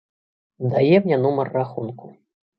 [0.71, 2.05] Дае мне нумар рахунку.